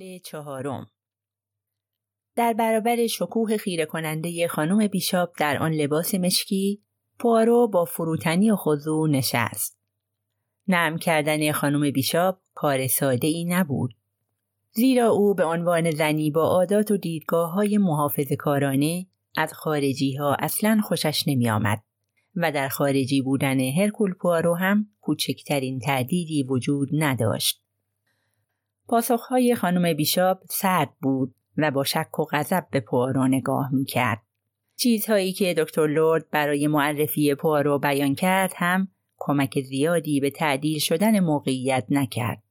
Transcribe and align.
فصل 0.00 0.18
چهارم. 0.18 0.86
در 2.36 2.52
برابر 2.52 3.06
شکوه 3.06 3.56
خیره 3.56 3.86
کننده 3.86 4.48
خانم 4.48 4.86
بیشاب 4.86 5.32
در 5.38 5.62
آن 5.62 5.72
لباس 5.72 6.14
مشکی 6.14 6.82
پوارو 7.18 7.68
با 7.68 7.84
فروتنی 7.84 8.50
و 8.50 8.56
خضوع 8.56 9.10
نشست. 9.10 9.80
نرم 10.68 10.98
کردن 10.98 11.52
خانم 11.52 11.90
بیشاب 11.90 12.42
کار 12.54 12.86
ساده 12.86 13.26
ای 13.26 13.44
نبود. 13.44 13.94
زیرا 14.72 15.08
او 15.08 15.34
به 15.34 15.44
عنوان 15.44 15.90
زنی 15.90 16.30
با 16.30 16.42
عادات 16.42 16.90
و 16.90 16.96
دیدگاه 16.96 17.52
های 17.52 17.78
محافظ 17.78 18.32
کارانه 18.38 19.06
از 19.36 19.52
خارجی 19.52 20.16
ها 20.16 20.36
اصلا 20.38 20.80
خوشش 20.84 21.24
نمی 21.26 21.50
آمد 21.50 21.82
و 22.34 22.52
در 22.52 22.68
خارجی 22.68 23.22
بودن 23.22 23.60
هرکول 23.60 24.14
پوارو 24.14 24.54
هم 24.54 24.86
کوچکترین 25.00 25.78
تردیدی 25.78 26.42
وجود 26.42 26.88
نداشت. 26.92 27.69
پاسخهای 28.90 29.54
خانم 29.54 29.94
بیشاب 29.94 30.42
سرد 30.48 30.92
بود 31.02 31.34
و 31.56 31.70
با 31.70 31.84
شک 31.84 32.18
و 32.18 32.24
غضب 32.24 32.66
به 32.70 32.80
پوارو 32.80 33.28
نگاه 33.28 33.74
می 33.74 33.84
کرد. 33.84 34.22
چیزهایی 34.76 35.32
که 35.32 35.54
دکتر 35.54 35.86
لورد 35.86 36.30
برای 36.30 36.66
معرفی 36.66 37.34
پوارو 37.34 37.78
بیان 37.78 38.14
کرد 38.14 38.52
هم 38.56 38.88
کمک 39.18 39.60
زیادی 39.60 40.20
به 40.20 40.30
تعدیل 40.30 40.78
شدن 40.78 41.20
موقعیت 41.20 41.86
نکرد. 41.90 42.42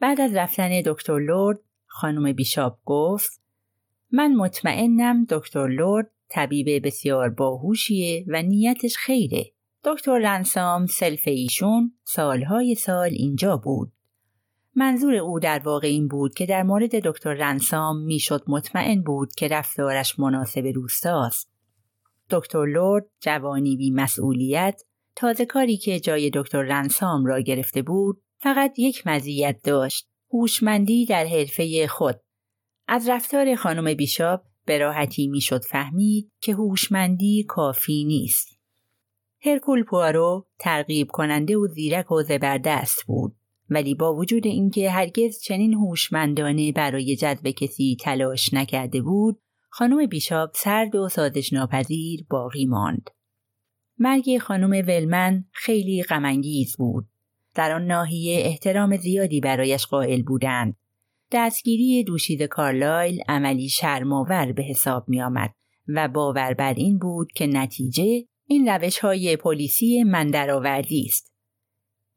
بعد 0.00 0.20
از 0.20 0.34
رفتن 0.34 0.80
دکتر 0.80 1.18
لورد 1.18 1.60
خانم 1.86 2.32
بیشاب 2.32 2.78
گفت 2.84 3.40
من 4.12 4.34
مطمئنم 4.34 5.24
دکتر 5.24 5.66
لورد 5.66 6.10
طبیب 6.28 6.86
بسیار 6.86 7.30
باهوشیه 7.30 8.24
و 8.28 8.42
نیتش 8.42 8.96
خیره. 8.96 9.44
دکتر 9.84 10.18
لنسام 10.18 10.86
سلف 10.86 11.28
ایشون 11.28 11.92
سالهای 12.04 12.74
سال 12.74 13.10
اینجا 13.12 13.56
بود. 13.56 13.93
منظور 14.76 15.14
او 15.14 15.40
در 15.40 15.58
واقع 15.58 15.88
این 15.88 16.08
بود 16.08 16.34
که 16.34 16.46
در 16.46 16.62
مورد 16.62 17.08
دکتر 17.08 17.32
رنسام 17.32 18.00
می‌شد 18.02 18.42
مطمئن 18.48 19.02
بود 19.02 19.34
که 19.34 19.48
رفتارش 19.48 20.18
مناسب 20.18 20.66
روستاست. 20.74 21.52
دکتر 22.30 22.66
لورد 22.66 23.04
جوانی 23.20 23.76
بی 23.76 23.90
مسئولیت 23.90 24.82
تازه 25.16 25.46
کاری 25.46 25.76
که 25.76 26.00
جای 26.00 26.30
دکتر 26.34 26.62
رنسام 26.62 27.26
را 27.26 27.40
گرفته 27.40 27.82
بود 27.82 28.22
فقط 28.38 28.78
یک 28.78 29.06
مزیت 29.06 29.60
داشت 29.62 30.08
هوشمندی 30.32 31.06
در 31.06 31.24
حرفه 31.24 31.86
خود. 31.86 32.20
از 32.88 33.08
رفتار 33.08 33.54
خانم 33.54 33.94
بیشاب 33.94 34.44
به 34.66 34.78
راحتی 34.78 35.28
می‌شد 35.28 35.62
فهمید 35.62 36.32
که 36.40 36.54
هوشمندی 36.54 37.44
کافی 37.48 38.04
نیست. 38.04 38.58
هرکول 39.44 39.84
پوارو 39.84 40.46
ترغیب 40.58 41.08
کننده 41.10 41.56
و 41.56 41.66
زیرک 41.66 42.12
و 42.12 42.22
زبردست 42.22 43.04
بود. 43.06 43.36
ولی 43.70 43.94
با 43.94 44.14
وجود 44.14 44.46
اینکه 44.46 44.90
هرگز 44.90 45.40
چنین 45.40 45.74
هوشمندانه 45.74 46.72
برای 46.72 47.16
جذب 47.16 47.50
کسی 47.50 47.96
تلاش 48.00 48.54
نکرده 48.54 49.02
بود 49.02 49.40
خانم 49.70 50.06
بیشاب 50.06 50.50
سرد 50.54 50.94
و 50.94 51.08
سازش 51.08 51.52
ناپذیر 51.52 52.26
باقی 52.30 52.66
ماند. 52.66 53.10
مرگ 53.98 54.38
خانم 54.38 54.70
ولمن 54.70 55.44
خیلی 55.52 56.02
غمانگیز 56.02 56.76
بود. 56.76 57.06
در 57.54 57.72
آن 57.72 57.86
ناحیه 57.86 58.46
احترام 58.46 58.96
زیادی 58.96 59.40
برایش 59.40 59.86
قائل 59.86 60.22
بودند. 60.22 60.76
دستگیری 61.32 62.04
دوشید 62.04 62.42
کارلایل 62.42 63.20
عملی 63.28 63.68
شرماور 63.68 64.52
به 64.52 64.62
حساب 64.62 65.08
می 65.08 65.22
آمد 65.22 65.54
و 65.88 66.08
باور 66.08 66.54
بر 66.54 66.74
این 66.74 66.98
بود 66.98 67.32
که 67.32 67.46
نتیجه 67.46 68.24
این 68.46 68.68
روش 68.68 68.98
های 68.98 69.36
پلیسی 69.36 70.04
مندرآوردی 70.04 71.04
است. 71.08 71.33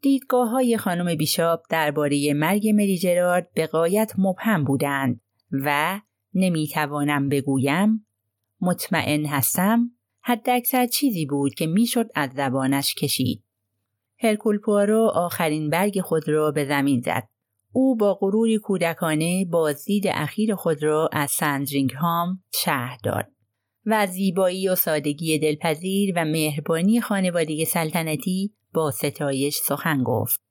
دیدگاه 0.01 0.49
های 0.49 0.77
خانم 0.77 1.15
بیشاب 1.15 1.63
درباره 1.69 2.33
مرگ 2.33 2.69
مری 2.69 2.97
جرارد 2.97 3.53
به 3.53 3.67
قایت 3.67 4.13
مبهم 4.17 4.63
بودند 4.63 5.21
و 5.51 6.01
نمی‌توانم 6.33 7.29
بگویم 7.29 8.07
مطمئن 8.61 9.25
هستم 9.25 9.91
حداکثر 10.21 10.87
چیزی 10.87 11.25
بود 11.25 11.53
که 11.53 11.67
می‌شد 11.67 12.09
از 12.15 12.29
زبانش 12.35 12.95
کشید. 12.95 13.43
هرکول 14.19 14.57
پوارو 14.57 15.11
آخرین 15.15 15.69
برگ 15.69 16.01
خود 16.01 16.29
را 16.29 16.51
به 16.51 16.65
زمین 16.65 17.01
زد. 17.01 17.27
او 17.71 17.95
با 17.95 18.13
غروری 18.13 18.57
کودکانه 18.57 19.45
بازدید 19.45 20.03
اخیر 20.07 20.55
خود 20.55 20.83
را 20.83 21.09
از 21.11 21.31
هام 21.99 22.43
شهر 22.53 22.97
داد 23.03 23.36
و 23.89 24.07
زیبایی 24.07 24.69
و 24.69 24.75
سادگی 24.75 25.39
دلپذیر 25.39 26.13
و 26.15 26.25
مهربانی 26.25 27.01
خانواده 27.01 27.65
سلطنتی 27.65 28.53
با 28.73 28.91
ستایش 28.91 29.55
سخن 29.55 30.03
گفت. 30.03 30.41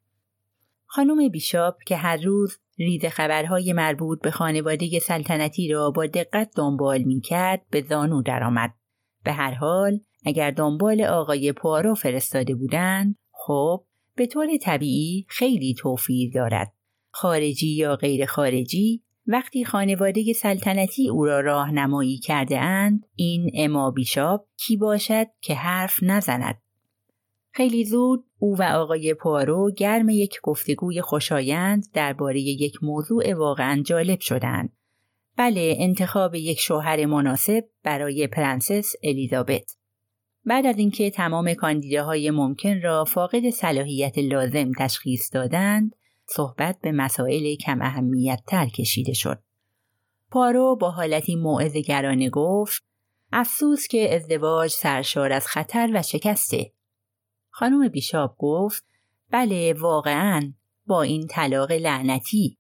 خانم 0.87 1.29
بیشاب 1.29 1.77
که 1.87 1.97
هر 1.97 2.17
روز 2.17 2.59
ریز 2.79 3.05
خبرهای 3.05 3.73
مربوط 3.73 4.21
به 4.23 4.31
خانواده 4.31 4.99
سلطنتی 4.99 5.69
را 5.69 5.91
با 5.91 6.07
دقت 6.07 6.51
دنبال 6.57 7.03
می 7.03 7.21
کرد 7.21 7.67
به 7.71 7.83
زانو 7.89 8.23
درآمد. 8.23 8.75
به 9.25 9.33
هر 9.33 9.55
حال 9.55 10.01
اگر 10.27 10.51
دنبال 10.51 11.01
آقای 11.01 11.53
پوارو 11.53 11.95
فرستاده 11.95 12.55
بودند 12.55 13.17
خب 13.33 13.85
به 14.15 14.27
طور 14.27 14.47
طبیعی 14.63 15.27
خیلی 15.29 15.75
توفیر 15.75 16.33
دارد. 16.35 16.73
خارجی 17.11 17.75
یا 17.75 17.97
غیر 17.97 18.27
خارجی 18.27 19.03
وقتی 19.27 19.65
خانواده 19.65 20.33
سلطنتی 20.33 21.09
او 21.09 21.25
را 21.25 21.41
راهنمایی 21.41 22.19
کرده 22.19 22.59
اند 22.59 23.07
این 23.15 23.51
اما 23.55 23.91
بیشاب 23.91 24.49
کی 24.57 24.77
باشد 24.77 25.27
که 25.41 25.55
حرف 25.55 25.99
نزند. 26.03 26.63
خیلی 27.51 27.85
زود 27.85 28.25
او 28.39 28.57
و 28.59 28.63
آقای 28.63 29.15
پوارو 29.15 29.71
گرم 29.77 30.09
یک 30.09 30.41
گفتگوی 30.43 31.01
خوشایند 31.03 31.85
درباره 31.95 32.41
یک 32.41 32.75
موضوع 32.83 33.35
واقعا 33.35 33.83
جالب 33.83 34.21
شدند. 34.21 34.73
بله 35.37 35.77
انتخاب 35.79 36.35
یک 36.35 36.61
شوهر 36.61 37.07
مناسب 37.07 37.65
برای 37.83 38.27
پرنسس 38.27 38.93
الیزابت. 39.03 39.77
بعد 40.45 40.67
از 40.67 40.79
اینکه 40.79 41.11
تمام 41.11 41.55
کاندیداهای 41.55 42.31
ممکن 42.31 42.81
را 42.83 43.05
فاقد 43.05 43.51
صلاحیت 43.51 44.19
لازم 44.19 44.73
تشخیص 44.79 45.35
دادند 45.35 45.97
صحبت 46.29 46.79
به 46.81 46.93
مسائل 46.93 47.55
کم 47.55 47.83
اهمیت 47.83 48.43
تر 48.47 48.67
کشیده 48.67 49.13
شد. 49.13 49.43
پارو 50.31 50.77
با 50.81 50.91
حالتی 50.91 51.37
گرانه 51.87 52.31
گفت 52.31 52.85
افسوس 53.33 53.89
که 53.89 54.15
ازدواج 54.15 54.71
سرشار 54.71 55.33
از 55.33 55.47
خطر 55.47 55.91
و 55.95 56.03
شکسته. 56.03 56.73
خانم 57.51 57.89
بیشاب 57.89 58.37
گفت 58.39 58.85
بله 59.31 59.73
واقعا 59.73 60.53
با 60.87 61.03
این 61.03 61.27
طلاق 61.27 61.73
لعنتی 61.73 62.59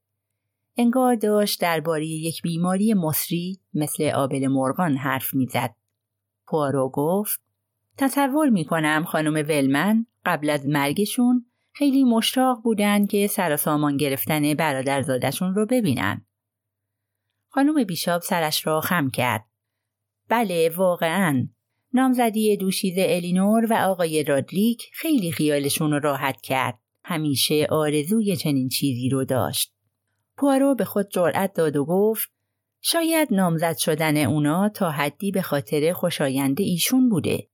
انگار 0.76 1.14
داشت 1.14 1.60
درباره 1.60 2.06
یک 2.06 2.42
بیماری 2.42 2.94
مصری 2.94 3.60
مثل 3.74 4.10
آبل 4.14 4.46
مرغان 4.46 4.96
حرف 4.96 5.34
می‌زد. 5.34 5.74
پوارو 6.46 6.90
گفت 6.94 7.40
تصور 7.96 8.48
می 8.48 8.64
کنم 8.64 9.04
خانم 9.04 9.34
ولمن 9.34 10.06
قبل 10.24 10.50
از 10.50 10.66
مرگشون 10.66 11.46
خیلی 11.78 12.04
مشتاق 12.04 12.62
بودن 12.62 13.06
که 13.06 13.26
سر 13.26 13.56
سامان 13.56 13.96
گرفتن 13.96 14.54
برادرزادشون 14.54 15.54
رو 15.54 15.66
ببینن. 15.66 16.26
خانم 17.48 17.84
بیشاب 17.84 18.22
سرش 18.22 18.66
را 18.66 18.80
خم 18.80 19.10
کرد. 19.10 19.44
بله 20.28 20.70
واقعا 20.76 21.48
نامزدی 21.92 22.56
دوشیزه 22.56 23.06
الینور 23.08 23.72
و 23.72 23.74
آقای 23.74 24.24
رادلیک 24.24 24.82
خیلی 24.92 25.32
خیالشون 25.32 25.90
رو 25.90 25.98
راحت 25.98 26.40
کرد. 26.40 26.78
همیشه 27.04 27.66
آرزوی 27.70 28.36
چنین 28.36 28.68
چیزی 28.68 29.08
رو 29.08 29.24
داشت. 29.24 29.74
پوارو 30.36 30.74
به 30.74 30.84
خود 30.84 31.08
جرأت 31.10 31.52
داد 31.52 31.76
و 31.76 31.84
گفت 31.84 32.30
شاید 32.80 33.28
نامزد 33.34 33.76
شدن 33.76 34.16
اونا 34.16 34.68
تا 34.68 34.90
حدی 34.90 35.30
به 35.30 35.42
خاطر 35.42 35.92
خوشاینده 35.92 36.62
ایشون 36.62 37.08
بوده. 37.08 37.48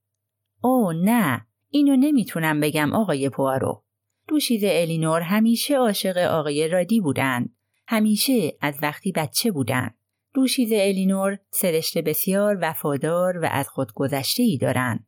او 0.61 0.91
نه 0.91 1.47
اینو 1.69 1.95
نمی‌تونم 1.95 2.59
بگم 2.59 2.93
آقای 2.93 3.29
پوارو. 3.29 3.83
دوشیزه 4.27 4.69
الینور 4.71 5.21
همیشه 5.21 5.77
عاشق 5.77 6.17
آقای 6.17 6.67
رادی 6.67 7.01
بودند. 7.01 7.55
همیشه 7.87 8.57
از 8.61 8.79
وقتی 8.81 9.11
بچه 9.11 9.51
بودند. 9.51 9.95
دوشیزه 10.33 10.77
الینور 10.81 11.39
سرشت 11.49 11.97
بسیار 11.97 12.57
وفادار 12.61 13.37
و 13.37 13.45
از 13.51 13.69
خود 13.69 13.93
گذشته 13.93 14.43
ای 14.43 14.57
دارند. 14.57 15.07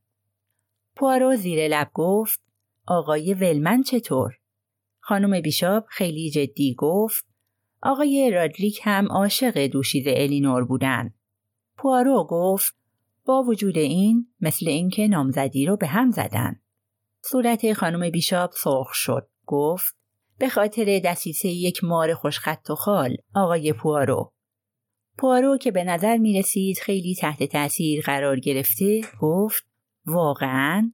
پوارو 0.95 1.35
زیر 1.35 1.67
لب 1.67 1.89
گفت 1.93 2.41
آقای 2.87 3.33
ولمن 3.33 3.83
چطور؟ 3.83 4.33
خانم 4.99 5.41
بیشاب 5.41 5.85
خیلی 5.89 6.29
جدی 6.29 6.75
گفت 6.77 7.25
آقای 7.81 8.31
رادریک 8.31 8.79
هم 8.83 9.07
عاشق 9.07 9.67
دوشیزه 9.67 10.13
الینور 10.15 10.65
بودند. 10.65 11.13
پوارو 11.77 12.27
گفت 12.29 12.75
با 13.25 13.43
وجود 13.43 13.77
این 13.77 14.27
مثل 14.41 14.67
اینکه 14.67 15.07
نامزدی 15.07 15.65
رو 15.65 15.77
به 15.77 15.87
هم 15.87 16.11
زدن. 16.11 16.59
صورت 17.31 17.73
خانم 17.73 18.09
بیشاب 18.09 18.51
سرخ 18.51 18.93
شد. 18.93 19.27
گفت 19.45 19.95
به 20.39 20.49
خاطر 20.49 21.01
دسیسه 21.05 21.49
یک 21.49 21.83
مار 21.83 22.13
خوشخط 22.13 22.69
و 22.69 22.75
خال 22.75 23.17
آقای 23.35 23.73
پوارو. 23.73 24.33
پوارو 25.17 25.57
که 25.57 25.71
به 25.71 25.83
نظر 25.83 26.17
می 26.17 26.39
رسید 26.39 26.79
خیلی 26.79 27.15
تحت 27.15 27.43
تاثیر 27.43 28.03
قرار 28.05 28.39
گرفته 28.39 29.01
گفت 29.21 29.65
واقعا 30.05 30.91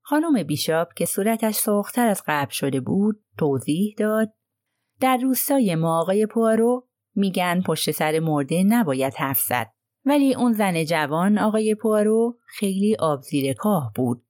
خانم 0.00 0.42
بیشاب 0.42 0.88
که 0.96 1.06
صورتش 1.06 1.54
سرختر 1.54 2.08
از 2.08 2.22
قبل 2.26 2.50
شده 2.50 2.80
بود 2.80 3.24
توضیح 3.38 3.94
داد 3.98 4.32
در 5.00 5.16
روستای 5.16 5.74
ما 5.74 6.00
آقای 6.00 6.26
پوارو 6.26 6.88
میگن 7.14 7.62
پشت 7.66 7.90
سر 7.90 8.18
مرده 8.18 8.62
نباید 8.62 9.14
حرف 9.14 9.40
زد. 9.40 9.72
ولی 10.04 10.34
اون 10.34 10.52
زن 10.52 10.84
جوان 10.84 11.38
آقای 11.38 11.74
پوارو 11.74 12.38
خیلی 12.46 12.96
آب 12.98 13.20
زیر 13.20 13.52
کاه 13.52 13.92
بود. 13.96 14.24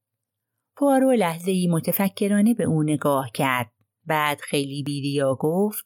پوارو 0.76 1.12
لحظه 1.12 1.50
ای 1.50 1.66
متفکرانه 1.66 2.54
به 2.54 2.64
او 2.64 2.82
نگاه 2.82 3.30
کرد. 3.34 3.72
بعد 4.06 4.40
خیلی 4.40 4.82
بیریا 4.82 5.36
گفت 5.40 5.84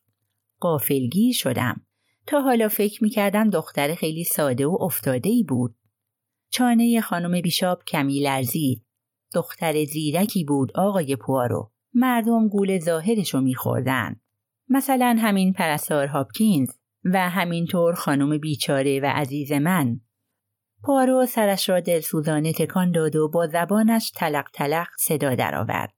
قافلگیر 0.60 1.34
شدم. 1.34 1.86
تا 2.26 2.40
حالا 2.40 2.68
فکر 2.68 3.04
می‌کردم 3.04 3.50
دختر 3.50 3.94
خیلی 3.94 4.24
ساده 4.24 4.66
و 4.66 4.78
افتاده 4.80 5.30
ای 5.30 5.44
بود. 5.44 5.74
چانه 6.50 7.00
خانم 7.00 7.40
بیشاب 7.40 7.82
کمی 7.84 8.20
لرزید. 8.20 8.82
دختر 9.34 9.84
زیرکی 9.84 10.44
بود 10.44 10.72
آقای 10.74 11.16
پوارو. 11.16 11.72
مردم 11.94 12.48
گول 12.48 12.78
ظاهرشو 12.78 13.40
میخوردن. 13.40 14.20
مثلا 14.68 15.16
همین 15.18 15.52
پرستار 15.52 16.06
هاپکینز 16.06 16.68
و 17.04 17.30
همینطور 17.30 17.94
خانم 17.94 18.38
بیچاره 18.38 19.00
و 19.00 19.06
عزیز 19.06 19.52
من. 19.52 20.00
پوارو 20.86 21.26
سرش 21.26 21.68
را 21.68 21.80
دلسوزانه 21.80 22.52
تکان 22.52 22.92
داد 22.92 23.16
و 23.16 23.28
با 23.28 23.46
زبانش 23.46 24.10
تلق 24.10 24.50
تلق 24.54 24.86
صدا 24.98 25.34
درآورد. 25.34 25.94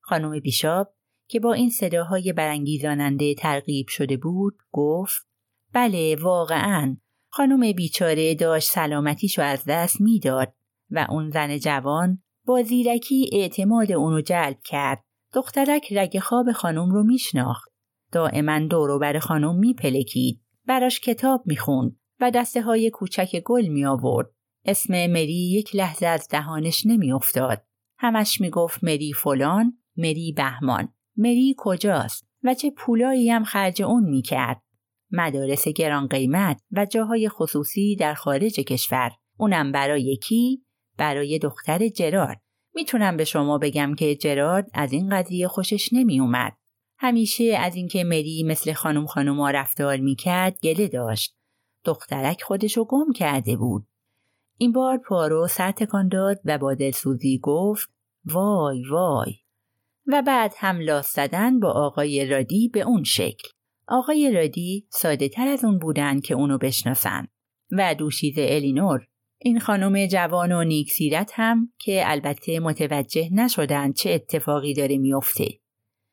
خانم 0.00 0.40
بیشاب 0.40 0.94
که 1.28 1.40
با 1.40 1.52
این 1.52 1.70
صداهای 1.70 2.32
برانگیزاننده 2.32 3.34
ترغیب 3.34 3.86
شده 3.88 4.16
بود 4.16 4.58
گفت 4.72 5.28
بله 5.72 6.16
واقعا 6.20 6.96
خانم 7.28 7.72
بیچاره 7.72 8.34
داشت 8.34 8.70
سلامتیشو 8.70 9.42
از 9.42 9.64
دست 9.68 10.00
می‌داد 10.00 10.54
و 10.90 11.06
اون 11.10 11.30
زن 11.30 11.58
جوان 11.58 12.22
با 12.46 12.62
زیرکی 12.62 13.30
اعتماد 13.32 13.92
اونو 13.92 14.20
جلب 14.20 14.58
کرد. 14.64 15.04
دخترک 15.32 15.92
رگ 15.92 16.18
خواب 16.18 16.52
خانم 16.52 16.90
رو 16.90 17.04
میشناخت. 17.04 17.68
دائما 18.12 18.60
بر 19.00 19.18
خانم 19.18 19.58
میپلکید. 19.58 20.40
براش 20.66 21.00
کتاب 21.00 21.42
می‌خوند 21.46 21.96
و 22.20 22.30
دسته 22.30 22.62
های 22.62 22.90
کوچک 22.90 23.42
گل 23.44 23.66
می 23.66 23.84
آورد. 23.84 24.30
اسم 24.64 24.92
مری 25.06 25.50
یک 25.52 25.76
لحظه 25.76 26.06
از 26.06 26.28
دهانش 26.30 26.86
نمیافتاد. 26.86 27.62
همش 27.98 28.40
می‌گفت 28.40 28.84
مری 28.84 29.12
فلان، 29.12 29.78
مری 29.96 30.34
بهمان، 30.36 30.88
مری 31.16 31.54
کجاست 31.58 32.26
و 32.42 32.54
چه 32.54 32.70
پولایی 32.70 33.30
هم 33.30 33.44
خرج 33.44 33.82
اون 33.82 34.04
می‌کرد. 34.04 34.62
مدارس 35.10 35.68
گران 35.68 36.06
قیمت 36.06 36.60
و 36.70 36.86
جاهای 36.86 37.28
خصوصی 37.28 37.96
در 37.96 38.14
خارج 38.14 38.52
کشور. 38.60 39.10
اونم 39.38 39.72
برای 39.72 40.16
کی؟ 40.16 40.64
برای 40.96 41.38
دختر 41.38 41.88
جرارد. 41.88 42.42
می‌تونم 42.74 43.16
به 43.16 43.24
شما 43.24 43.58
بگم 43.58 43.94
که 43.94 44.16
جرارد 44.16 44.70
از 44.74 44.92
این 44.92 45.08
قضیه 45.08 45.48
خوشش 45.48 45.92
نمیومد. 45.92 46.56
همیشه 46.98 47.44
از 47.44 47.76
اینکه 47.76 48.04
مری 48.04 48.42
مثل 48.46 48.72
خانم 48.72 49.06
خانوما 49.06 49.50
رفتار 49.50 49.96
می‌کرد 49.96 50.58
گله 50.62 50.88
داشت. 50.88 51.35
دخترک 51.86 52.42
خودشو 52.42 52.84
گم 52.84 53.12
کرده 53.14 53.56
بود. 53.56 53.86
این 54.58 54.72
بار 54.72 54.98
پارو 54.98 55.46
سر 55.46 55.72
تکان 55.72 56.08
داد 56.08 56.40
و 56.44 56.58
با 56.58 56.74
دلسوزی 56.74 57.40
گفت 57.42 57.90
وای 58.24 58.82
وای 58.90 59.34
و 60.06 60.22
بعد 60.26 60.54
هم 60.56 60.80
لاس 60.80 61.14
زدن 61.14 61.60
با 61.60 61.70
آقای 61.70 62.26
رادی 62.26 62.68
به 62.68 62.80
اون 62.80 63.04
شکل. 63.04 63.48
آقای 63.88 64.32
رادی 64.32 64.86
ساده 64.90 65.28
تر 65.28 65.48
از 65.48 65.64
اون 65.64 65.78
بودن 65.78 66.20
که 66.20 66.34
اونو 66.34 66.58
بشناسن 66.58 67.26
و 67.72 67.94
دوشیز 67.94 68.34
الینور 68.38 69.06
این 69.38 69.60
خانم 69.60 70.06
جوان 70.06 70.52
و 70.52 70.64
نیک 70.64 70.92
سیرت 70.92 71.30
هم 71.34 71.72
که 71.78 72.02
البته 72.04 72.60
متوجه 72.60 73.28
نشدن 73.32 73.92
چه 73.92 74.10
اتفاقی 74.10 74.74
داره 74.74 74.98
میافته. 74.98 75.48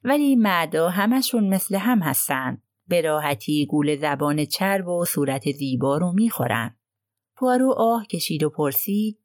ولی 0.03 0.35
مردا 0.35 0.89
همشون 0.89 1.49
مثل 1.49 1.75
هم 1.75 1.99
هستن. 1.99 2.61
به 2.87 3.01
راحتی 3.01 3.65
گول 3.65 3.95
زبان 3.95 4.45
چرب 4.45 4.87
و 4.87 5.05
صورت 5.05 5.51
زیبا 5.51 5.97
رو 5.97 6.11
می‌خورن. 6.11 6.77
پوارو 7.35 7.73
آه 7.77 8.07
کشید 8.07 8.43
و 8.43 8.49
پرسید 8.49 9.19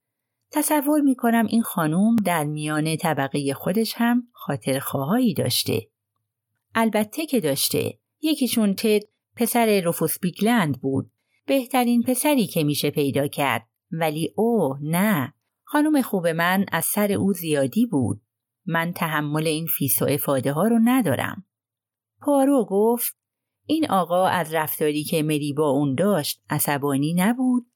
تصور 0.51 1.01
می‌کنم 1.01 1.47
این 1.47 1.63
خانم 1.63 2.17
در 2.17 2.45
میان 2.45 2.97
طبقه 2.97 3.55
خودش 3.55 3.95
هم 3.97 4.29
خاطر 4.33 4.79
خواهایی 4.79 5.35
داشته. 5.35 5.89
البته 6.75 7.27
که 7.27 7.41
داشته. 7.41 7.99
یکیشون 8.23 8.75
تد 8.75 9.01
پسر 9.37 9.81
رفوس 9.81 10.19
بیگلند 10.19 10.81
بود. 10.81 11.11
بهترین 11.47 12.03
پسری 12.03 12.47
که 12.47 12.65
میشه 12.65 12.91
پیدا 12.91 13.27
کرد. 13.27 13.69
ولی 13.93 14.33
او 14.37 14.77
نه. 14.83 15.35
خانم 15.65 16.03
خوب 16.03 16.27
من 16.27 16.65
از 16.73 16.85
سر 16.85 17.13
او 17.13 17.33
زیادی 17.33 17.87
بود. 17.87 18.21
من 18.67 18.93
تحمل 18.93 19.47
این 19.47 19.67
فیس 19.67 20.03
و 20.03 20.05
افاده 20.05 20.53
ها 20.53 20.67
رو 20.67 20.79
ندارم. 20.85 21.45
پارو 22.21 22.67
گفت 22.71 23.18
این 23.71 23.91
آقا 23.91 24.27
از 24.27 24.55
رفتاری 24.55 25.05
که 25.05 25.23
مری 25.23 25.53
با 25.53 25.69
اون 25.71 25.95
داشت 25.95 26.43
عصبانی 26.51 27.15
نبود؟ 27.15 27.67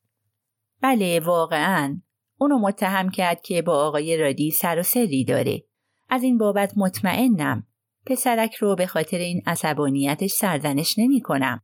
بله 0.83 1.21
واقعا 1.21 2.01
اونو 2.39 2.59
متهم 2.59 3.11
کرد 3.11 3.43
که 3.43 3.63
با 3.63 3.87
آقای 3.87 4.17
رادی 4.17 4.51
سر 4.51 4.79
و 4.79 4.83
سری 4.83 5.25
داره. 5.25 5.63
از 6.09 6.23
این 6.23 6.39
بابت 6.39 6.73
مطمئنم. 6.77 7.67
پسرک 8.07 8.55
رو 8.55 8.75
به 8.75 8.87
خاطر 8.87 9.19
این 9.19 9.43
عصبانیتش 9.47 10.31
سرزنش 10.31 10.99
نمی 10.99 11.21
کنم. 11.21 11.63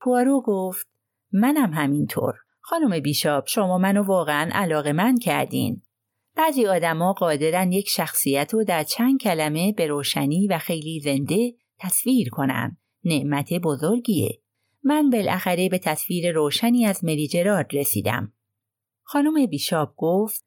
پوارو 0.00 0.42
گفت 0.46 0.86
منم 1.32 1.72
همینطور. 1.72 2.34
خانم 2.60 3.00
بیشاب 3.00 3.44
شما 3.46 3.78
منو 3.78 4.02
واقعا 4.02 4.50
علاقه 4.52 4.92
من 4.92 5.18
کردین. 5.18 5.82
بعضی 6.36 6.66
آدما 6.66 7.12
قادرن 7.12 7.72
یک 7.72 7.88
شخصیت 7.88 8.54
رو 8.54 8.64
در 8.64 8.82
چند 8.82 9.20
کلمه 9.20 9.72
به 9.72 9.86
روشنی 9.86 10.48
و 10.48 10.58
خیلی 10.58 11.00
زنده 11.00 11.52
تصویر 11.78 12.28
کنن. 12.28 12.76
نعمت 13.04 13.52
بزرگیه. 13.52 14.40
من 14.84 15.10
بالاخره 15.10 15.68
به 15.68 15.78
تصویر 15.78 16.32
روشنی 16.32 16.86
از 16.86 17.04
مری 17.04 17.28
جرارد 17.28 17.76
رسیدم. 17.76 18.32
خانم 19.02 19.46
بیشاب 19.46 19.94
گفت 19.96 20.44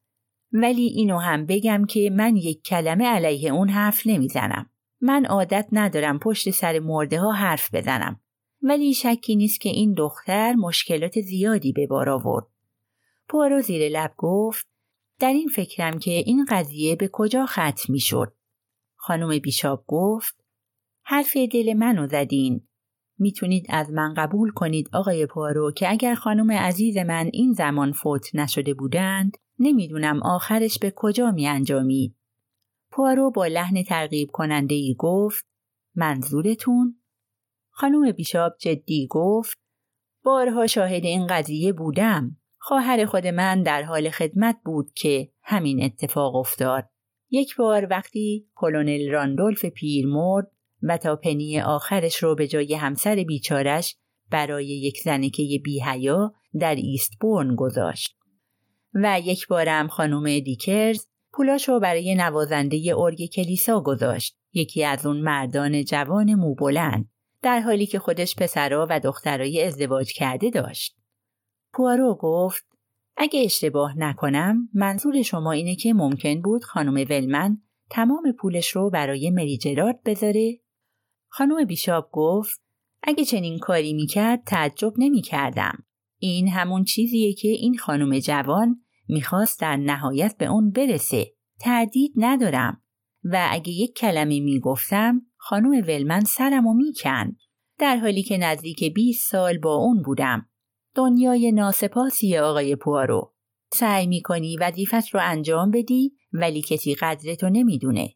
ولی 0.51 0.85
اینو 0.85 1.17
هم 1.17 1.45
بگم 1.45 1.85
که 1.85 2.09
من 2.09 2.35
یک 2.35 2.63
کلمه 2.63 3.05
علیه 3.05 3.53
اون 3.53 3.69
حرف 3.69 4.01
نمی‌زنم. 4.07 4.69
من 5.01 5.25
عادت 5.25 5.67
ندارم 5.71 6.19
پشت 6.19 6.49
سر 6.49 6.79
مرده 6.79 7.19
ها 7.19 7.31
حرف 7.31 7.75
بزنم. 7.75 8.19
ولی 8.61 8.93
شکی 8.93 9.35
نیست 9.35 9.61
که 9.61 9.69
این 9.69 9.93
دختر 9.93 10.53
مشکلات 10.53 11.21
زیادی 11.21 11.71
به 11.71 11.87
بار 11.87 12.09
آورد. 12.09 12.45
پوارو 13.29 13.61
زیر 13.61 13.89
لب 13.89 14.13
گفت 14.17 14.67
در 15.19 15.33
این 15.33 15.47
فکرم 15.47 15.99
که 15.99 16.11
این 16.11 16.45
قضیه 16.49 16.95
به 16.95 17.09
کجا 17.11 17.45
ختم 17.45 17.83
می 17.89 17.99
شد. 17.99 18.33
خانم 18.95 19.39
بیشاب 19.39 19.83
گفت 19.87 20.42
حرف 21.05 21.37
دل 21.37 21.73
منو 21.73 22.07
زدین. 22.07 22.67
می‌تونید 23.19 23.65
از 23.69 23.91
من 23.91 24.13
قبول 24.13 24.51
کنید 24.51 24.89
آقای 24.93 25.25
پوارو 25.25 25.71
که 25.71 25.91
اگر 25.91 26.15
خانم 26.15 26.51
عزیز 26.51 26.97
من 26.97 27.29
این 27.33 27.53
زمان 27.53 27.91
فوت 27.91 28.35
نشده 28.35 28.73
بودند 28.73 29.37
نمی‌دونم 29.59 30.23
آخرش 30.23 30.79
به 30.79 30.93
کجا 30.95 31.31
می 31.31 31.47
انجامید. 31.47 32.15
پوارو 32.91 33.31
با 33.31 33.47
لحن 33.47 33.83
ترغیب 33.83 34.29
کننده 34.31 34.75
ای 34.75 34.95
گفت 34.99 35.45
منظورتون؟ 35.95 36.99
خانم 37.69 38.11
بیشاب 38.11 38.55
جدی 38.59 39.07
گفت 39.09 39.57
بارها 40.23 40.67
شاهد 40.67 41.05
این 41.05 41.27
قضیه 41.27 41.73
بودم. 41.73 42.37
خواهر 42.57 43.05
خود 43.05 43.27
من 43.27 43.63
در 43.63 43.83
حال 43.83 44.09
خدمت 44.09 44.57
بود 44.65 44.91
که 44.93 45.31
همین 45.41 45.83
اتفاق 45.83 46.35
افتاد. 46.35 46.89
یک 47.29 47.55
بار 47.55 47.87
وقتی 47.89 48.47
کلنل 48.55 49.11
راندولف 49.11 49.65
پیر 49.65 50.07
مرد 50.07 50.51
و 50.83 50.97
تا 50.97 51.15
پنی 51.15 51.61
آخرش 51.61 52.23
رو 52.23 52.35
به 52.35 52.47
جای 52.47 52.73
همسر 52.75 53.15
بیچارش 53.15 53.95
برای 54.31 54.65
یک 54.65 55.01
زنکه 55.03 55.43
بی‌حیا 55.63 56.33
در 56.59 56.75
ایستبورن 56.75 57.55
گذاشت. 57.55 58.17
و 58.93 59.19
یک 59.23 59.47
بارم 59.47 59.87
خانم 59.87 60.39
دیکرز 60.39 61.05
پولاش 61.33 61.69
رو 61.69 61.79
برای 61.79 62.15
نوازنده 62.15 62.95
ارگ 62.97 63.25
کلیسا 63.25 63.81
گذاشت. 63.81 64.37
یکی 64.53 64.83
از 64.83 65.05
اون 65.05 65.21
مردان 65.21 65.83
جوان 65.83 66.33
موبلند 66.33 67.09
در 67.41 67.59
حالی 67.59 67.85
که 67.85 67.99
خودش 67.99 68.35
پسرا 68.35 68.87
و 68.89 68.99
دخترای 68.99 69.63
ازدواج 69.63 70.13
کرده 70.13 70.49
داشت. 70.49 70.95
پوارو 71.73 72.17
گفت 72.19 72.65
اگه 73.17 73.41
اشتباه 73.45 73.99
نکنم 73.99 74.69
منظور 74.73 75.21
شما 75.21 75.51
اینه 75.51 75.75
که 75.75 75.93
ممکن 75.93 76.41
بود 76.41 76.63
خانم 76.63 76.93
ولمن 77.09 77.57
تمام 77.89 78.31
پولش 78.39 78.69
رو 78.69 78.89
برای 78.89 79.29
مری 79.29 79.57
جرارد 79.57 80.03
بذاره؟ 80.05 80.62
خانم 81.35 81.65
بیشاب 81.65 82.09
گفت 82.11 82.61
اگه 83.03 83.25
چنین 83.25 83.59
کاری 83.59 83.93
می‌کرد 83.93 84.43
تعجب 84.45 84.93
نمی‌کردم. 84.97 85.83
این 86.19 86.47
همون 86.47 86.83
چیزیه 86.83 87.33
که 87.33 87.47
این 87.47 87.77
خانم 87.77 88.19
جوان 88.19 88.81
می‌خواست 89.07 89.59
در 89.59 89.77
نهایت 89.77 90.37
به 90.37 90.45
اون 90.45 90.71
برسه. 90.71 91.33
تردید 91.59 92.13
ندارم. 92.15 92.81
و 93.23 93.47
اگه 93.51 93.71
یک 93.71 93.95
کلمه 93.95 94.39
می‌گفتم 94.39 95.21
خانم 95.37 95.69
ولمن 95.69 96.23
سرمو 96.23 96.73
میکن. 96.73 97.35
در 97.79 97.97
حالی 97.97 98.23
که 98.23 98.37
نزدیک 98.37 98.93
20 98.93 99.31
سال 99.31 99.57
با 99.57 99.75
اون 99.75 100.01
بودم. 100.01 100.49
دنیای 100.95 101.51
ناسپاسی 101.51 102.37
آقای 102.37 102.75
پوارو. 102.75 103.33
سعی 103.73 104.07
می‌کنی 104.07 104.57
وظیفت 104.57 105.09
رو 105.13 105.19
انجام 105.23 105.71
بدی 105.71 106.13
ولی 106.33 106.61
کسی 106.61 106.95
قدرتو 106.95 107.49
نمی‌دونه. 107.49 108.13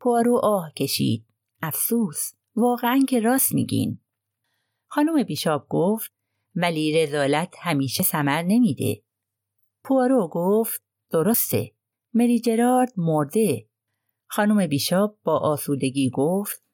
پوارو 0.00 0.40
آه 0.42 0.72
کشید. 0.76 1.26
افسوس. 1.62 2.37
واقعا 2.58 3.04
که 3.08 3.20
راست 3.20 3.54
میگین. 3.54 4.00
خانم 4.86 5.22
بیشاب 5.22 5.66
گفت 5.68 6.12
ولی 6.54 7.02
رزالت 7.02 7.54
همیشه 7.58 8.02
سمر 8.02 8.42
نمیده. 8.42 9.02
پوارو 9.84 10.28
گفت 10.32 10.82
درسته. 11.10 11.72
مری 12.14 12.40
جرارد 12.40 12.92
مرده. 12.96 13.68
خانم 14.26 14.66
بیشاب 14.66 15.18
با 15.24 15.38
آسودگی 15.38 16.10
گفت 16.14 16.64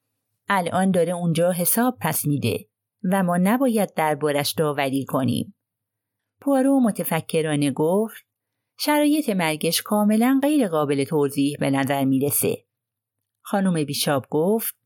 الان 0.48 0.90
داره 0.90 1.12
اونجا 1.12 1.52
حساب 1.52 1.98
پس 2.00 2.26
میده 2.26 2.68
و 3.12 3.22
ما 3.22 3.36
نباید 3.36 3.94
دربارش 3.94 4.52
داوری 4.52 5.04
کنیم. 5.04 5.54
پوارو 6.40 6.80
متفکرانه 6.80 7.70
گفت 7.70 8.26
شرایط 8.78 9.30
مرگش 9.30 9.82
کاملا 9.82 10.40
غیر 10.42 10.68
قابل 10.68 11.04
توضیح 11.04 11.56
به 11.60 11.70
نظر 11.70 12.04
می‌رسه. 12.04 12.64
خانم 13.42 13.84
بیشاب 13.84 14.26
گفت 14.30 14.83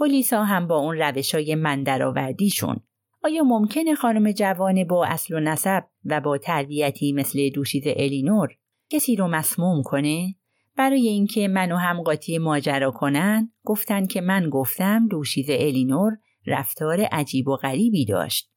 پلیسا 0.00 0.44
هم 0.44 0.66
با 0.66 0.76
اون 0.76 0.98
روش 0.98 1.34
های 1.34 1.54
من 1.54 1.82
درآوردیشون 1.82 2.80
آیا 3.22 3.42
ممکنه 3.42 3.94
خانم 3.94 4.32
جوان 4.32 4.84
با 4.84 5.06
اصل 5.06 5.34
و 5.34 5.40
نسب 5.40 5.84
و 6.04 6.20
با 6.20 6.38
تربیتی 6.38 7.12
مثل 7.12 7.48
دوشیز 7.48 7.82
الینور 7.86 8.48
کسی 8.90 9.16
رو 9.16 9.28
مسموم 9.28 9.82
کنه؟ 9.82 10.34
برای 10.76 11.08
اینکه 11.08 11.48
منو 11.48 11.76
هم 11.76 12.02
قاطی 12.02 12.38
ماجرا 12.38 12.90
کنن 12.90 13.52
گفتن 13.64 14.06
که 14.06 14.20
من 14.20 14.50
گفتم 14.50 15.08
دوشیز 15.08 15.46
الینور 15.50 16.12
رفتار 16.46 17.00
عجیب 17.00 17.48
و 17.48 17.56
غریبی 17.56 18.04
داشت. 18.04 18.50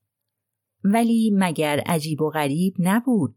ولی 0.84 1.32
مگر 1.34 1.80
عجیب 1.86 2.22
و 2.22 2.30
غریب 2.30 2.74
نبود؟ 2.80 3.36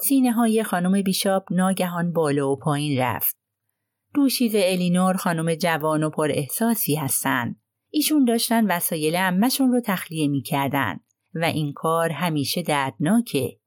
سینه 0.00 0.32
های 0.32 0.62
خانم 0.62 1.02
بیشاب 1.02 1.44
ناگهان 1.50 2.12
بالا 2.12 2.50
و 2.50 2.56
پایین 2.56 2.98
رفت. 2.98 3.45
دوشیز 4.16 4.54
الینور 4.54 5.14
خانم 5.16 5.54
جوان 5.54 6.02
و 6.02 6.10
پر 6.10 6.30
احساسی 6.30 6.94
هستند. 6.94 7.60
ایشون 7.90 8.24
داشتن 8.24 8.66
وسایل 8.66 9.16
امشون 9.16 9.72
رو 9.72 9.80
تخلیه 9.84 10.28
می‌کردن 10.28 11.00
و 11.34 11.44
این 11.44 11.72
کار 11.72 12.10
همیشه 12.10 12.62
دردناکه. 12.62 13.58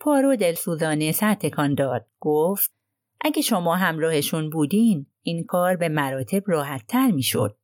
پارو 0.00 0.36
دلسوزانه 0.36 1.12
سر 1.12 1.34
تکان 1.34 1.74
داد. 1.74 2.06
گفت 2.20 2.74
اگه 3.20 3.42
شما 3.42 3.76
همراهشون 3.76 4.50
بودین 4.50 5.06
این 5.22 5.44
کار 5.44 5.76
به 5.76 5.88
مراتب 5.88 6.42
راحتتر 6.46 7.10
می‌شد. 7.10 7.56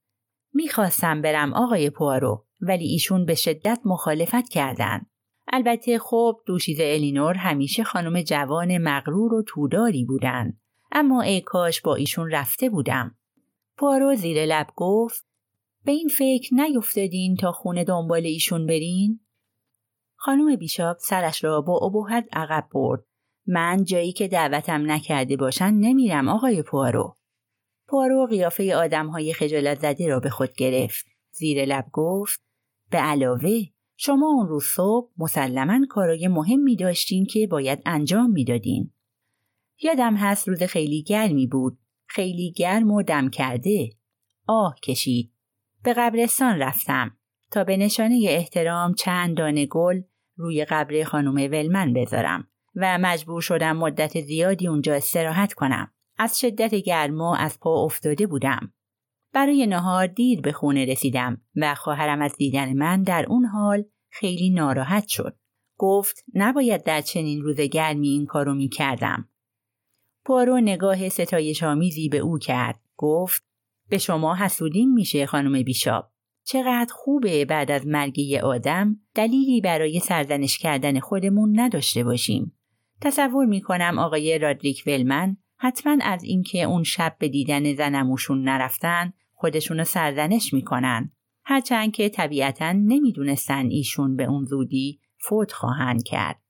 می‌خواستم 0.54 1.22
برم 1.22 1.54
آقای 1.54 1.90
پوارو 1.90 2.46
ولی 2.60 2.84
ایشون 2.84 3.24
به 3.24 3.34
شدت 3.34 3.80
مخالفت 3.84 4.48
کردند. 4.48 5.06
البته 5.52 5.98
خب 5.98 6.40
دوشیز 6.46 6.80
الینور 6.80 7.34
همیشه 7.34 7.84
خانم 7.84 8.22
جوان 8.22 8.78
مغرور 8.78 9.34
و 9.34 9.44
توداری 9.46 10.04
بودن. 10.04 10.58
اما 10.92 11.22
ای 11.22 11.40
کاش 11.40 11.80
با 11.80 11.94
ایشون 11.94 12.30
رفته 12.30 12.70
بودم. 12.70 13.16
پارو 13.76 14.14
زیر 14.14 14.46
لب 14.46 14.66
گفت 14.76 15.26
به 15.84 15.92
این 15.92 16.08
فکر 16.08 16.54
نیفتادین 16.54 17.36
تا 17.36 17.52
خونه 17.52 17.84
دنبال 17.84 18.26
ایشون 18.26 18.66
برین؟ 18.66 19.20
خانم 20.16 20.56
بیشاب 20.56 20.96
سرش 21.00 21.44
را 21.44 21.60
با 21.60 21.78
ابهت 21.78 22.28
عقب 22.32 22.68
برد. 22.74 23.04
من 23.46 23.84
جایی 23.84 24.12
که 24.12 24.28
دعوتم 24.28 24.90
نکرده 24.90 25.36
باشن 25.36 25.70
نمیرم 25.74 26.28
آقای 26.28 26.62
پوارو. 26.62 27.16
پوارو 27.88 28.26
قیافه 28.26 28.76
آدم 28.76 29.06
های 29.06 29.32
خجالت 29.32 29.80
زده 29.80 30.08
را 30.08 30.20
به 30.20 30.30
خود 30.30 30.54
گرفت. 30.54 31.06
زیر 31.30 31.64
لب 31.64 31.86
گفت 31.92 32.42
به 32.90 32.98
علاوه 32.98 33.60
شما 33.96 34.26
اون 34.26 34.48
روز 34.48 34.64
صبح 34.64 35.10
مسلما 35.18 35.86
کارای 35.90 36.28
مهمی 36.28 36.76
داشتین 36.76 37.26
که 37.26 37.46
باید 37.46 37.82
انجام 37.86 38.30
می‌دادین. 38.30 38.92
یادم 39.80 40.16
هست 40.16 40.48
روز 40.48 40.62
خیلی 40.62 41.02
گرمی 41.02 41.46
بود. 41.46 41.78
خیلی 42.06 42.52
گرم 42.56 42.90
و 42.90 43.02
دم 43.02 43.30
کرده. 43.30 43.90
آه 44.46 44.74
کشید. 44.82 45.32
به 45.82 45.92
قبرستان 45.92 46.58
رفتم 46.58 47.16
تا 47.50 47.64
به 47.64 47.76
نشانه 47.76 48.26
احترام 48.28 48.94
چند 48.94 49.36
دانه 49.36 49.66
گل 49.66 50.02
روی 50.36 50.64
قبر 50.64 51.04
خانم 51.04 51.34
ولمن 51.34 51.92
بذارم 51.92 52.48
و 52.76 52.98
مجبور 52.98 53.40
شدم 53.40 53.76
مدت 53.76 54.20
زیادی 54.20 54.68
اونجا 54.68 54.94
استراحت 54.94 55.52
کنم. 55.52 55.92
از 56.18 56.40
شدت 56.40 56.74
گرما 56.74 57.36
از 57.36 57.60
پا 57.60 57.84
افتاده 57.84 58.26
بودم. 58.26 58.72
برای 59.32 59.66
نهار 59.66 60.06
دیر 60.06 60.40
به 60.40 60.52
خونه 60.52 60.84
رسیدم 60.84 61.40
و 61.56 61.74
خواهرم 61.74 62.22
از 62.22 62.36
دیدن 62.36 62.72
من 62.72 63.02
در 63.02 63.26
اون 63.28 63.44
حال 63.44 63.84
خیلی 64.10 64.50
ناراحت 64.50 65.08
شد. 65.08 65.36
گفت 65.76 66.24
نباید 66.34 66.84
در 66.84 67.00
چنین 67.00 67.42
روز 67.42 67.60
گرمی 67.60 68.08
این 68.08 68.26
کارو 68.26 68.54
می 68.54 68.68
کردم. 68.68 69.28
پارو 70.24 70.60
نگاه 70.60 71.08
ستایش 71.08 71.62
آمیزی 71.62 72.08
به 72.08 72.18
او 72.18 72.38
کرد. 72.38 72.80
گفت 72.96 73.44
به 73.88 73.98
شما 73.98 74.34
حسودین 74.34 74.92
میشه 74.92 75.26
خانم 75.26 75.62
بیشاب. 75.62 76.12
چقدر 76.44 76.92
خوبه 76.94 77.44
بعد 77.44 77.70
از 77.70 77.86
مرگ 77.86 78.18
یه 78.18 78.42
آدم 78.42 78.96
دلیلی 79.14 79.60
برای 79.60 80.00
سرزنش 80.00 80.58
کردن 80.58 81.00
خودمون 81.00 81.60
نداشته 81.60 82.04
باشیم. 82.04 82.58
تصور 83.00 83.46
می‌کنم 83.46 83.98
آقای 83.98 84.38
رادریک 84.38 84.82
ولمن 84.86 85.36
حتما 85.56 85.96
از 86.02 86.24
اینکه 86.24 86.62
اون 86.62 86.82
شب 86.82 87.16
به 87.18 87.28
دیدن 87.28 87.74
زنموشون 87.74 88.42
نرفتن 88.42 89.12
خودشونو 89.32 89.84
سرزنش 89.84 90.52
می‌کنن. 90.52 91.12
هرچند 91.44 91.92
که 91.92 92.08
طبیعتا 92.08 92.72
نمی‌دونستن 92.72 93.66
ایشون 93.66 94.16
به 94.16 94.24
اون 94.24 94.44
زودی 94.44 95.00
فوت 95.18 95.52
خواهند 95.52 96.02
کرد. 96.02 96.41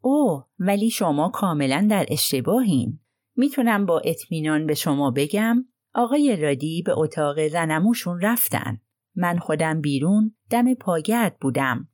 او 0.00 0.42
ولی 0.58 0.90
شما 0.90 1.28
کاملا 1.28 1.86
در 1.90 2.06
اشتباهین. 2.08 3.00
می‌تونم 3.36 3.86
با 3.86 4.00
اطمینان 4.04 4.66
به 4.66 4.74
شما 4.74 5.10
بگم 5.10 5.64
آقای 5.94 6.36
رادی 6.36 6.82
به 6.82 6.98
اتاق 6.98 7.48
زنموشون 7.48 8.20
رفتن. 8.20 8.80
من 9.14 9.38
خودم 9.38 9.80
بیرون 9.80 10.34
دم 10.50 10.74
پاگرد 10.74 11.38
بودم. 11.40 11.88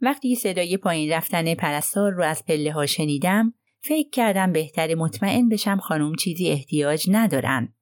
وقتی 0.00 0.34
صدای 0.34 0.76
پایین 0.76 1.12
رفتن 1.12 1.54
پرستار 1.54 2.12
رو 2.12 2.24
از 2.24 2.44
پله 2.44 2.72
ها 2.72 2.86
شنیدم 2.86 3.54
فکر 3.82 4.10
کردم 4.10 4.52
بهتر 4.52 4.94
مطمئن 4.94 5.48
بشم 5.48 5.76
خانم 5.76 6.14
چیزی 6.14 6.48
احتیاج 6.48 7.06
ندارن. 7.10 7.74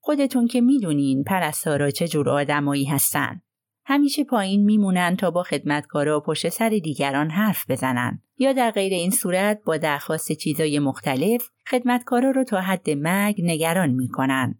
خودتون 0.00 0.46
که 0.46 0.60
می‌دونین 0.60 1.24
پرستارا 1.24 1.90
چه 1.90 2.08
جور 2.08 2.30
آدمایی 2.30 2.84
هستن. 2.84 3.42
همیشه 3.84 4.24
پایین 4.24 4.64
میمونن 4.64 5.16
تا 5.16 5.30
با 5.30 5.42
خدمتکارا 5.42 6.20
پشت 6.20 6.48
سر 6.48 6.68
دیگران 6.68 7.30
حرف 7.30 7.70
بزنن 7.70 8.22
یا 8.38 8.52
در 8.52 8.70
غیر 8.70 8.92
این 8.92 9.10
صورت 9.10 9.60
با 9.64 9.76
درخواست 9.76 10.32
چیزای 10.32 10.78
مختلف 10.78 11.48
خدمتکارا 11.70 12.30
رو 12.30 12.44
تا 12.44 12.60
حد 12.60 12.90
مرگ 12.90 13.40
نگران 13.44 13.90
می‌کنن. 13.90 14.58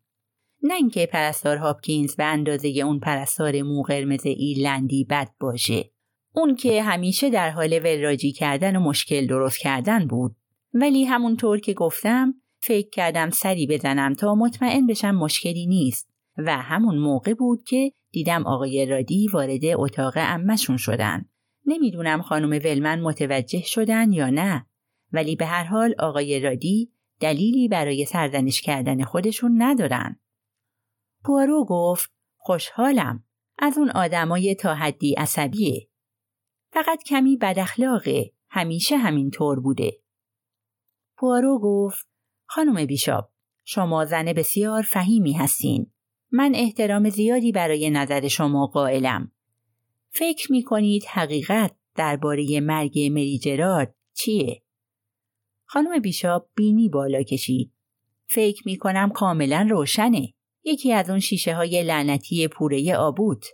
نه 0.62 0.75
اینکه 0.75 1.07
پرستار 1.07 1.57
هاپکینز 1.57 2.17
به 2.17 2.25
اندازه 2.25 2.69
اون 2.69 3.00
پرستار 3.00 3.62
مو 3.62 3.83
قرمز 3.83 4.26
ایرلندی 4.26 5.07
بد 5.11 5.29
باشه. 5.41 5.91
اون 6.35 6.55
که 6.55 6.83
همیشه 6.83 7.31
در 7.31 7.50
حال 7.50 7.81
وراجی 7.85 8.33
کردن 8.33 8.76
و 8.76 8.81
مشکل 8.81 9.26
درست 9.26 9.59
کردن 9.59 10.07
بود. 10.07 10.37
ولی 10.75 11.05
همونطور 11.05 11.61
که 11.61 11.75
گفتم 11.75 12.35
فکر 12.61 12.91
کردم 12.91 13.31
سری 13.31 13.67
بزنم 13.67 14.14
تا 14.14 14.35
مطمئن 14.35 14.87
بشم 14.87 15.11
مشکلی 15.11 15.67
نیست 15.67 16.12
و 16.36 16.56
همون 16.56 16.98
موقع 16.98 17.34
بود 17.34 17.62
که 17.62 17.92
دیدم 18.10 18.46
آقای 18.46 18.86
رادی 18.86 19.28
وارد 19.28 19.64
اتاق 19.64 20.12
امشون 20.16 20.76
شدن. 20.76 21.28
نمی‌دونم 21.66 22.22
خانم 22.22 22.50
ولمن 22.50 23.00
متوجه 23.00 23.62
شدن 23.64 24.12
یا 24.12 24.30
نه 24.30 24.66
ولی 25.12 25.36
به 25.36 25.46
هر 25.46 25.64
حال 25.64 25.94
آقای 25.98 26.40
رادی 26.40 26.92
دلیلی 27.20 27.68
برای 27.68 28.04
سرزنش 28.04 28.60
کردن 28.60 29.04
خودشون 29.04 29.62
ندارن. 29.62 30.20
پوارو 31.24 31.66
گفت 31.68 32.10
خوشحالم 32.36 33.24
از 33.58 33.78
اون 33.78 33.90
آدمای 33.90 34.54
تا 34.54 34.74
حدی 34.74 35.14
عصبیه. 35.14 35.88
فقط 36.72 37.02
کمی 37.02 37.36
بداخلاقه 37.36 38.32
همیشه 38.50 38.96
همین 38.96 39.30
طور 39.30 39.60
بوده. 39.60 39.92
پوارو 41.16 41.58
گفت 41.62 42.08
خانم 42.46 42.86
بیشاب 42.86 43.32
شما 43.64 44.04
زن 44.04 44.32
بسیار 44.32 44.82
فهیمی 44.82 45.32
هستین. 45.32 45.92
من 46.32 46.52
احترام 46.54 47.10
زیادی 47.10 47.52
برای 47.52 47.90
نظر 47.90 48.28
شما 48.28 48.66
قائلم. 48.66 49.32
فکر 50.10 50.52
می 50.52 50.62
کنید 50.62 51.04
حقیقت 51.04 51.74
درباره 51.96 52.60
مرگ 52.60 52.98
مری 52.98 53.38
جرارد 53.38 53.94
چیه؟ 54.14 54.62
خانم 55.64 55.98
بیشاب 55.98 56.48
بینی 56.54 56.88
بالا 56.88 57.22
کشید. 57.22 57.72
فکر 58.26 58.62
می 58.66 58.76
کنم 58.76 59.10
کاملا 59.10 59.66
روشنه. 59.70 60.32
یکی 60.64 60.92
از 60.92 61.10
اون 61.10 61.20
شیشه 61.20 61.54
های 61.54 61.82
لعنتی 61.82 62.48
پوره 62.48 62.96
آبوت. 62.96 63.44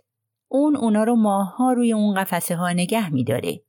اون 0.47 0.75
اونا 0.75 1.03
رو 1.03 1.15
ماهها 1.15 1.73
روی 1.73 1.93
اون 1.93 2.13
قفسه 2.15 2.55
ها 2.55 2.71
نگه 2.73 3.13
می 3.13 3.23
داره. 3.23 3.61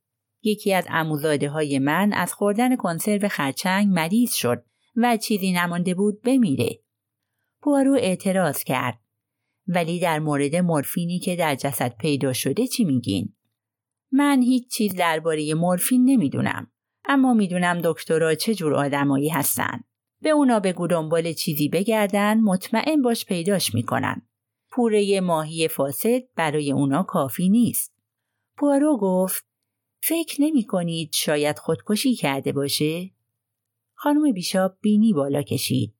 یکی 0.43 0.73
از 0.73 0.87
اموزاده 0.89 1.49
های 1.49 1.79
من 1.79 2.13
از 2.13 2.33
خوردن 2.33 2.75
کنسرو 2.75 3.27
خرچنگ 3.27 3.87
مریض 3.87 4.33
شد 4.33 4.63
و 4.95 5.17
چیزی 5.17 5.51
نمانده 5.51 5.93
بود 5.93 6.21
بمیره. 6.21 6.79
پوارو 7.61 7.93
اعتراض 7.93 8.63
کرد. 8.63 8.99
ولی 9.67 9.99
در 9.99 10.19
مورد 10.19 10.55
مورفینی 10.55 11.19
که 11.19 11.35
در 11.35 11.55
جسد 11.55 11.95
پیدا 11.97 12.33
شده 12.33 12.67
چی 12.67 12.83
میگین؟ 12.83 13.33
من 14.11 14.41
هیچ 14.41 14.67
چیز 14.71 14.95
درباره 14.95 15.53
مورفین 15.53 16.05
نمی‌دونم. 16.05 16.71
اما 17.05 17.33
می‌دونم 17.33 17.81
دکترها 17.83 18.35
چه 18.35 18.55
جور 18.55 18.73
آدمایی 18.73 19.29
هستن. 19.29 19.83
به 20.21 20.29
اونا 20.29 20.59
بگو 20.59 20.87
دنبال 20.87 21.33
چیزی 21.33 21.69
بگردن 21.69 22.39
مطمئن 22.39 23.01
باش 23.01 23.25
پیداش 23.25 23.73
می‌کنن. 23.73 24.21
پوره 24.69 25.21
ماهی 25.21 25.67
فاسد 25.67 26.21
برای 26.35 26.71
اونا 26.71 27.03
کافی 27.03 27.49
نیست. 27.49 27.93
پوارو 28.57 28.97
گفت 29.01 29.45
فکر 30.03 30.41
نمی 30.41 30.65
کنید 30.65 31.09
شاید 31.13 31.59
خودکشی 31.59 32.15
کرده 32.15 32.51
باشه؟ 32.51 33.11
خانم 33.93 34.31
بیشاب 34.31 34.77
بینی 34.81 35.13
بالا 35.13 35.41
کشید. 35.41 35.93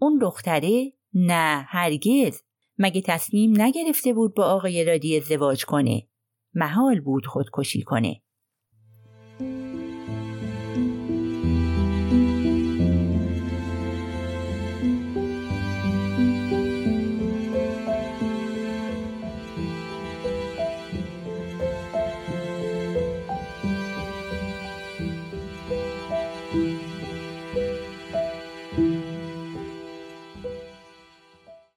اون 0.00 0.18
دختره؟ 0.18 0.92
نه 1.14 1.66
هرگز. 1.68 2.40
مگه 2.78 3.00
تصمیم 3.00 3.62
نگرفته 3.62 4.12
بود 4.12 4.34
با 4.34 4.44
آقای 4.44 4.84
رادی 4.84 5.16
ازدواج 5.16 5.64
کنه؟ 5.64 6.08
محال 6.54 7.00
بود 7.00 7.26
خودکشی 7.26 7.82
کنه. 7.82 8.22